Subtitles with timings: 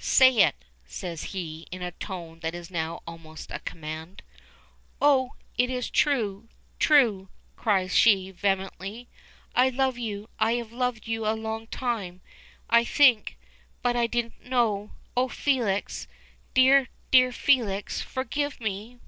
[0.00, 4.22] "Say it!" says he, in a tone that is now almost a command.
[5.02, 5.30] "Oh!
[5.56, 9.08] it is true true!" cries she, vehemently.
[9.56, 12.20] "I love you; I have loved you a long time,
[12.70, 13.36] I think,
[13.82, 14.90] but I didn't know it.
[15.16, 16.06] Oh, Felix!
[16.54, 19.00] Dear, dear Felix, forgive me!"